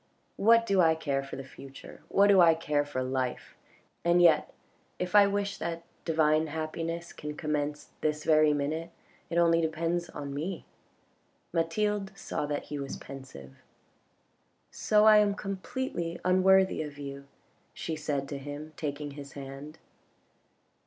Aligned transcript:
What 0.37 0.65
do 0.65 0.81
I 0.81 0.95
care 0.95 1.21
for 1.23 1.35
the 1.35 1.43
future, 1.43 2.01
what 2.07 2.25
do 2.25 2.41
I 2.41 2.55
care 2.55 2.83
for 2.83 3.03
life? 3.03 3.55
And 4.03 4.19
yet 4.19 4.51
if 4.97 5.13
I 5.13 5.27
wish 5.27 5.59
that 5.59 5.83
divine 6.05 6.47
happiness 6.47 7.13
can 7.13 7.35
commence 7.37 7.89
this 8.01 8.23
very 8.23 8.51
minute, 8.51 8.89
it 9.29 9.37
only 9.37 9.61
depends 9.61 10.09
on 10.09 10.33
me." 10.33 10.65
Mathild 11.53 12.17
saw 12.17 12.47
that 12.47 12.63
he 12.73 12.79
was 12.79 12.97
pensive." 12.97 13.57
So 14.89 15.05
I 15.05 15.17
am 15.17 15.35
completely 15.35 16.19
unworthy 16.25 16.81
of 16.81 16.97
you," 16.97 17.27
she 17.71 17.95
said 17.95 18.27
to 18.29 18.39
him, 18.39 18.73
taking 18.77 19.11
his 19.11 19.33
hand. 19.33 19.77